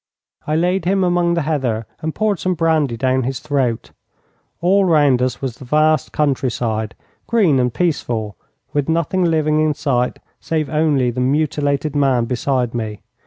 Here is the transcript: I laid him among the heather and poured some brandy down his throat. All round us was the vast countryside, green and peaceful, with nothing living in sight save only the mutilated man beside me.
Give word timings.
I 0.47 0.55
laid 0.55 0.85
him 0.85 1.03
among 1.03 1.35
the 1.35 1.43
heather 1.43 1.85
and 2.01 2.15
poured 2.15 2.39
some 2.39 2.55
brandy 2.55 2.97
down 2.97 3.21
his 3.21 3.39
throat. 3.39 3.91
All 4.59 4.83
round 4.83 5.21
us 5.21 5.43
was 5.43 5.57
the 5.57 5.65
vast 5.65 6.11
countryside, 6.11 6.95
green 7.27 7.59
and 7.59 7.71
peaceful, 7.71 8.35
with 8.73 8.89
nothing 8.89 9.23
living 9.23 9.59
in 9.59 9.75
sight 9.75 10.17
save 10.39 10.71
only 10.71 11.11
the 11.11 11.21
mutilated 11.21 11.95
man 11.95 12.25
beside 12.25 12.73
me. 12.73 13.01